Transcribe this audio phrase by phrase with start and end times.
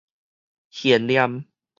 [0.71, 1.45] 懸念